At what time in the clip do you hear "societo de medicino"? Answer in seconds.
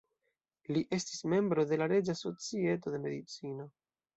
2.25-3.71